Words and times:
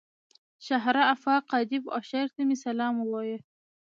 شهره 0.65 1.03
آفاق 1.13 1.45
ادیب 1.59 1.83
او 1.93 2.01
شاعر 2.09 2.29
ته 2.35 2.41
مې 2.47 2.57
سلام 2.65 2.93
ووايه. 2.97 3.39